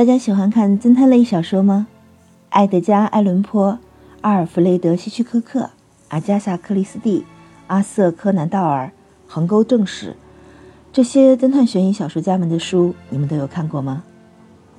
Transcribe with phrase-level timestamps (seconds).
[0.00, 1.86] 大家喜欢看侦探类小说吗？
[2.52, 3.78] 埃德加·艾伦坡、
[4.22, 5.68] 阿尔弗雷德·希区柯克、
[6.08, 7.26] 阿加莎·克里斯蒂、
[7.66, 8.90] 阿瑟·柯南·道尔、
[9.26, 10.16] 横沟正史，
[10.90, 14.02] 这些侦探悬疑小说家们的书，你们都有看过吗？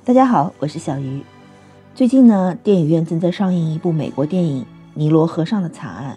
[0.04, 1.22] 大家好，我是小鱼。
[1.94, 4.62] 最近呢，电影院正在上映一部美国电影
[4.94, 6.14] 《尼罗河上的惨案》。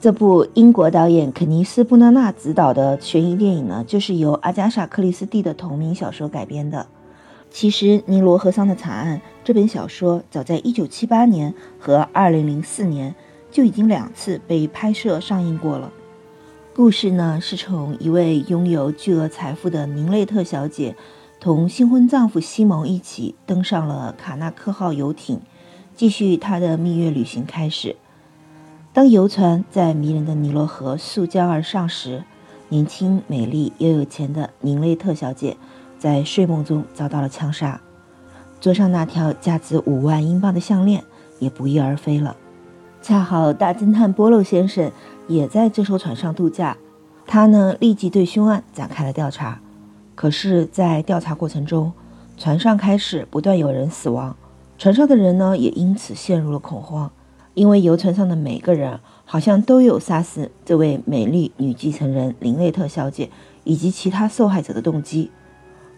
[0.00, 6.86] 这部英国导演肯尼斯·布纳纳执导的悬疑电影呢，就是由阿加莎·克里斯蒂的同名小说改编的。
[7.52, 13.14] 其实，《尼罗河上的惨案》这本小说早在1978年和2004年
[13.50, 15.92] 就已经两次被拍摄上映过了。
[16.74, 20.96] 故事呢，是从一位拥有巨额财富的宁内特小姐
[21.38, 25.38] 同新婚丈夫西蒙一起登上了卡纳克号游艇，
[25.94, 27.96] 继续她的蜜月旅行开始。
[28.94, 32.24] 当游船在迷人的尼罗河溯江而上时，
[32.70, 35.58] 年轻、美丽又有钱的宁内特小姐。
[36.02, 37.80] 在睡梦中遭到了枪杀，
[38.60, 41.04] 桌上那条价值五万英镑的项链
[41.38, 42.36] 也不翼而飞了。
[43.00, 44.90] 恰好大侦探波洛先生
[45.28, 46.76] 也在这艘船上度假，
[47.24, 49.60] 他呢立即对凶案展开了调查。
[50.16, 51.92] 可是，在调查过程中，
[52.36, 54.34] 船上开始不断有人死亡，
[54.76, 57.12] 船上的人呢也因此陷入了恐慌，
[57.54, 63.30] 因为游船上的每个人好像都有杀死这位美丽女继承人林内特小姐
[63.62, 65.30] 以及其他受害者的动机。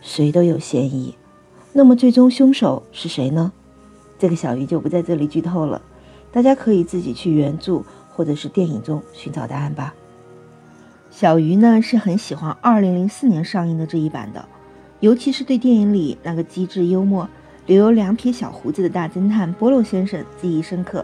[0.06, 1.14] 谁都有嫌疑，
[1.72, 3.50] 那么最终凶手是谁呢？
[4.19, 5.80] 这个小鱼就不在这里剧透了，
[6.30, 9.94] 大家可以自己去原著或者是电影中寻找答案吧。
[11.10, 14.47] 小鱼呢是很喜欢2004年上映的这一版的，
[15.00, 17.27] 尤其是对电影里那个机智幽默、
[17.64, 21.02] 留有两撇小胡子的大侦探波洛先生记忆深刻。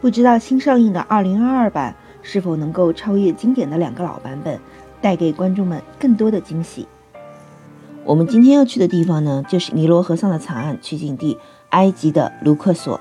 [0.00, 4.56] 不知道新上映的2022版是否能够超越经典的两个老版本，
[5.00, 6.86] 带给观众们更多的惊喜。
[8.06, 11.38] 我们今天要去的地方呢，就是尼罗河上的惨案取景地——
[11.70, 13.00] 埃及的卢克索。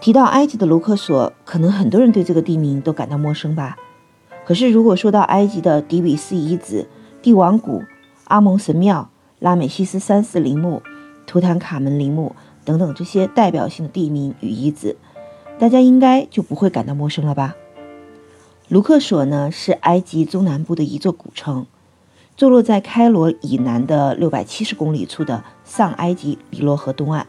[0.00, 3.76] 提到埃及的卢克索，可能很多人对这个地名都感到陌生吧？
[4.46, 6.86] 可是，如果说到埃及的底比斯遗址、
[7.20, 7.82] 帝王谷、
[8.24, 9.10] 阿蒙神庙、
[9.40, 10.82] 拉美西斯三世陵墓、
[11.26, 14.96] 图坦卡门陵墓等等这些代表性的地名与遗址，
[15.58, 17.56] 大家应该就不会感到陌生了吧？
[18.68, 21.66] 卢克索呢，是埃及中南部的一座古城。
[22.38, 27.26] 坐落在开罗以南的六百七十公里处的上埃及尼罗河东岸，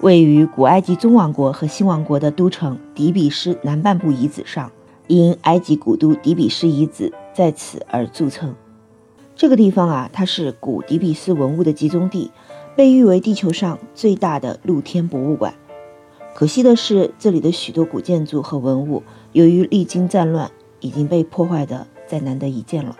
[0.00, 4.70] 位于古埃及中王国和新王国的都城底比斯南半部遗址上，
[5.08, 8.54] 因埃及古都底比斯遗址在此而著称。
[9.34, 12.30] 这个地方啊，它是古底比斯文物的集中地，
[12.76, 15.52] 被誉为地球上最大的露天博物馆。
[16.36, 22.96] 可惜的是，这里的许多古建筑和文物，由于历经战乱，已经被破坏的再难得一见了。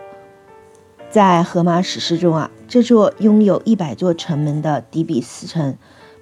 [1.11, 5.77] 在荷马史诗中啊，这座拥有一百座城门的底比斯城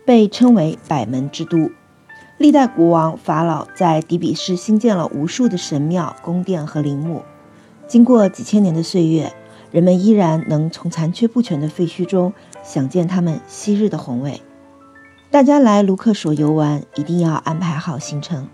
[0.05, 1.71] 被称为百门之都。
[2.39, 7.23] 历代国王、法老在底比斯兴建了无数的神庙、宫殿和陵墓。
[7.89, 9.33] 经过几千年的岁月，
[9.73, 12.33] 人们依然能从残缺不全的废墟中
[12.63, 14.41] 想见他们昔日的宏伟。
[15.33, 18.47] 大家来卢克索游玩，一定要安排好行程，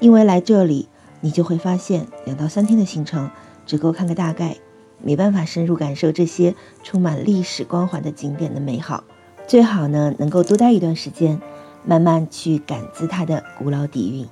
[0.00, 0.88] 因为来这里，
[1.20, 3.30] 你就会发现两到三天的行程
[3.64, 4.56] 只够看个大概。
[5.02, 9.04] 没办法深入感受这些充满历史光环的景点的美好，
[9.46, 11.40] 最好呢能够多待一段时间，
[11.84, 14.28] 慢慢去感知它的古老底蕴。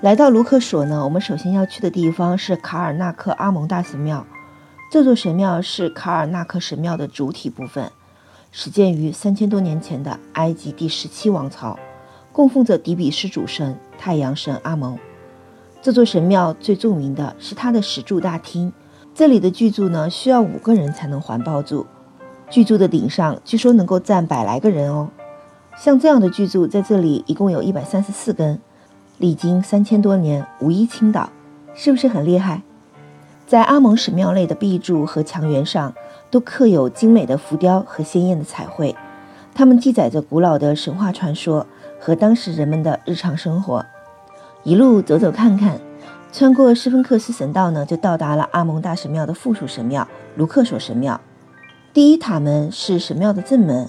[0.00, 4.26] 来到卢克索呢，我们首先要去的地方是卡尔纳克阿蒙大神庙。
[4.90, 7.90] 这座神庙是卡尔纳克神庙的主体部分，
[8.52, 11.78] 始建于三千多年前的埃及第十七王朝，
[12.32, 14.98] 供奉着底比斯主神太阳神阿蒙。
[15.82, 18.72] 这座神庙最著名的是它的石柱大厅。
[19.18, 21.86] 这里的巨柱呢，需要五个人才能环抱住。
[22.50, 25.08] 巨柱的顶上据说能够站百来个人哦。
[25.74, 28.60] 像这样的巨柱，在这里一共有一百三十四根，
[29.16, 31.30] 历经三千多年无一倾倒，
[31.74, 32.60] 是不是很厉害？
[33.46, 35.94] 在阿蒙神庙内的壁柱和墙垣上，
[36.30, 38.94] 都刻有精美的浮雕和鲜艳的彩绘，
[39.54, 41.66] 它们记载着古老的神话传说
[41.98, 43.82] 和当时人们的日常生活。
[44.62, 45.80] 一路走走看看。
[46.36, 51.18] 穿过斯芬克斯神道呢，就到达了阿蒙大神庙的附属神庙卢克索神庙。
[51.94, 53.88] 第一塔门是神庙的正门，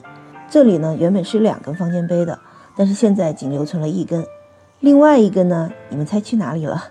[0.50, 2.40] 这里呢原本是两根方尖碑的，
[2.78, 4.26] 但是现在仅留存了一根。
[4.80, 6.86] 另外一个呢，你们猜去哪里了？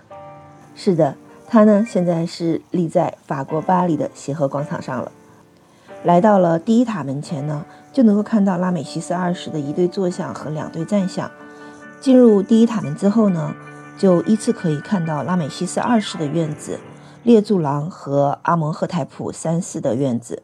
[0.75, 1.15] 是的，
[1.47, 5.11] 它呢现在是立在法国巴黎的协和广场上了。
[6.03, 11.31] 来到了第一塔门前呢，就能够看到拉美西斯二世的一对坐像和两对站像。
[11.99, 13.55] 进入第一塔门之后呢？
[13.97, 16.79] 就依次可以看到拉美西斯二世的院子、
[17.23, 20.43] 列柱廊和阿蒙赫台普三世的院子。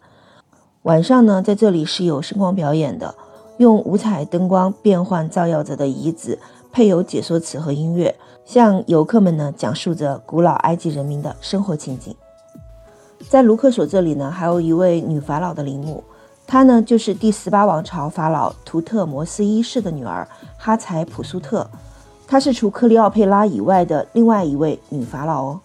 [0.81, 3.15] 晚上呢，在这里是有声光表演的，
[3.57, 6.37] 用五彩灯光变换照耀着的遗址，
[6.71, 12.13] 配有解说词和音乐，向游客们呢讲述着古老埃及人民的生活情景。
[13.29, 16.03] 在卢克索这里呢，还有一位女法老的陵墓，
[16.45, 20.27] 她呢就是第十八王朝法老图特摩斯一世的女儿
[20.57, 21.69] 哈采普苏特，
[22.27, 25.59] 她是除克里奥佩拉以外的另外一位女法老哦。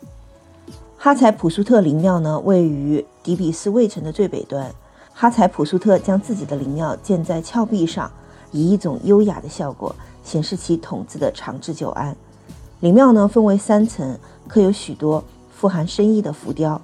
[0.96, 4.74] 哈采普苏特陵庙呢位于底比斯卫城的最北端，
[5.14, 8.10] 哈采普苏特将自己的陵庙建在峭壁上，
[8.50, 9.94] 以一种优雅的效果
[10.24, 12.16] 显示其统治的长治久安。
[12.80, 14.18] 陵庙呢分为三层，
[14.48, 16.80] 刻有许多富含深意的浮雕。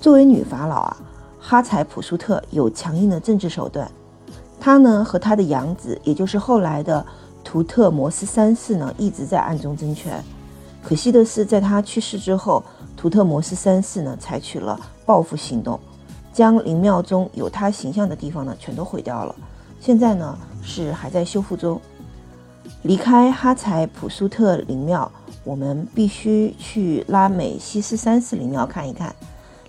[0.00, 0.96] 作为女法老啊，
[1.40, 3.90] 哈采普苏特有强硬的政治手段。
[4.60, 7.04] 她呢和她的养子，也就是后来的
[7.48, 10.22] 图特摩斯三世呢，一直在暗中争权。
[10.82, 12.62] 可惜的是，在他去世之后，
[12.94, 15.80] 图特摩斯三世呢采取了报复行动，
[16.30, 19.34] 将陵庙中有他形象的地方呢全都毁掉了。
[19.80, 21.80] 现在呢是还在修复中。
[22.82, 25.10] 离开哈采普苏特陵庙，
[25.42, 29.16] 我们必须去拉美西斯三世陵庙看一看。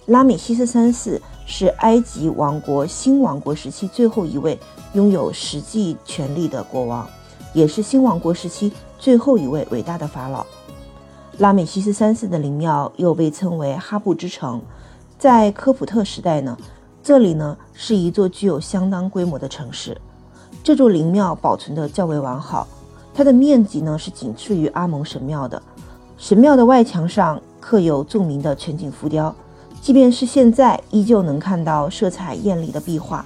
[0.07, 4.59] 拉美西斯三世是埃及王国新王国时期最后一位
[4.91, 7.07] 拥有实际权力的国王，
[7.53, 10.45] 也是新王国时期最后一位伟大的法老。
[11.37, 14.61] 拉美西斯三世的陵庙又被称为哈布之城，
[15.17, 16.57] 在科普特时代呢，
[17.01, 19.97] 这里呢是一座具有相当规模的城市。
[20.61, 22.67] 这座陵庙保存的较为完好，
[23.13, 25.61] 它的面积呢是仅次于阿蒙神庙的。
[26.17, 29.33] 神庙的外墙上刻有著名的全景浮雕。
[29.81, 33.25] 即便是现在，依旧能看到色彩艳丽的壁画。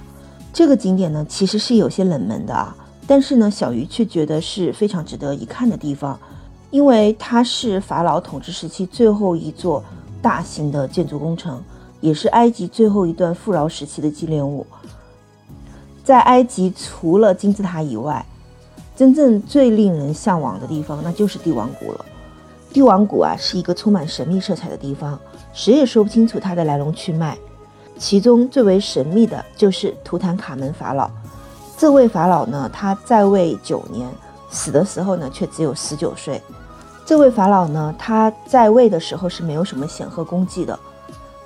[0.52, 2.76] 这个景点呢，其实是有些冷门的啊，
[3.06, 6.18] 但是呢，小鱼却觉得是非常值得一看的地方，
[6.70, 9.84] 因为它是法老统治时期最后一座
[10.22, 11.62] 大型的建筑工程，
[12.00, 14.66] 也是埃及最后一段富饶时期的纪念物。
[16.02, 18.24] 在埃及，除了金字塔以外，
[18.96, 22.04] 真正最令人向往的地方，那就是帝王谷了。
[22.72, 25.18] 帝王谷啊，是一个充满神秘色彩的地方。
[25.52, 27.38] 谁也说不清楚它的来龙去脉，
[27.98, 31.10] 其中最为神秘的就是图坦卡门法老。
[31.76, 34.08] 这位法老呢，他在位九年，
[34.48, 36.40] 死的时候呢却只有十九岁。
[37.04, 40.78] 这位法老呢，他在位的时候是没有什么显赫功绩的，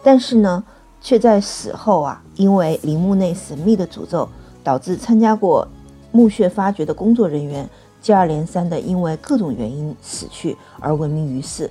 [0.02, 0.62] 但是呢，
[1.00, 4.28] 却在死后啊，因为陵墓内神秘的诅咒，
[4.62, 5.66] 导致参加过
[6.12, 7.68] 墓穴发掘的工作人员
[8.00, 11.70] 接二连三的因为各种原因死去而闻名于世。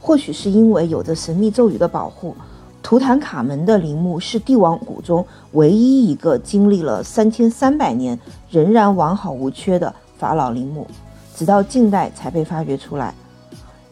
[0.00, 2.34] 或许是因为有着神秘咒语的保护，
[2.92, 8.18] 图坦卡门的陵墓是帝王谷中唯一一个经历了三千三百年
[8.50, 10.86] 仍然完好无缺的法老陵墓，
[11.34, 13.14] 直到近代才被发掘出来。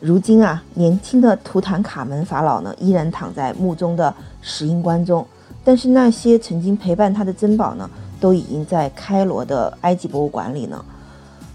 [0.00, 5.26] 如今啊，年轻的图坦卡门法老呢，依然躺在墓中的石英棺中，
[5.64, 7.88] 但是那些曾经陪伴他的珍宝呢，
[8.20, 10.84] 都已经在开罗的埃及博物馆里呢。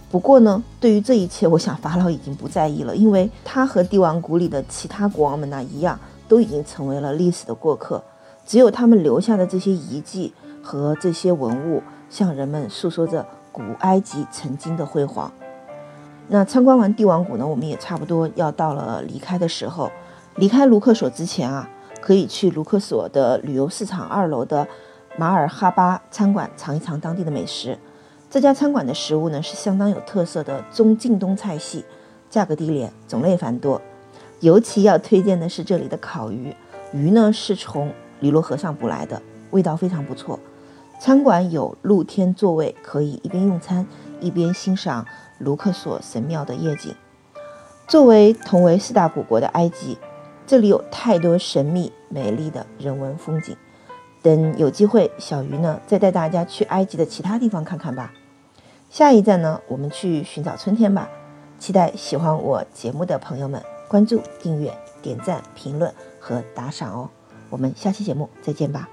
[0.10, 8.04] 不过呢，对于这一切，我想法老已经不在意了，因为他和帝王谷里的其他国王们呢一样，都已经成为了历史的过客。
[8.46, 15.32] 只有他们留下的这些遗迹和这些文物，向人们诉说着古埃及曾经的辉煌。
[16.28, 19.92] 那参观完帝王谷呢，我们也差不多要到了离开的时候。
[20.36, 21.70] 离开卢克索之前啊，
[22.02, 24.68] 可以去卢克索的旅游市场二楼的
[25.18, 27.78] 马尔哈巴餐馆尝一尝当地的美食。
[28.30, 31.86] 这家餐馆的食物呢是相当有特色的中近东菜系，
[32.30, 33.82] 价格低廉，种类繁多。
[34.46, 36.56] 尤其要推荐的是这里的烤鱼，
[36.94, 40.40] 鱼呢是从尼罗河上捕来的，味道非常不错。
[41.00, 43.88] 餐馆有露天座位，可以一边用餐
[44.22, 45.04] 一边欣赏
[45.40, 46.94] 卢克索神庙的夜景。
[47.88, 49.98] 作为同为四大古国的埃及，
[50.46, 53.58] 这里有太多神秘美丽的人文风景。
[54.22, 58.14] 等有机会，小鱼呢再带大家去埃及的其他地方看看吧。
[58.92, 61.10] 下一站呢，我们去寻找春天吧。
[61.58, 63.60] 期待喜欢我节目的朋友们
[63.96, 67.10] 关注、订阅、点赞、评论和打赏哦。
[67.50, 68.90] 我们下期节目再见吧。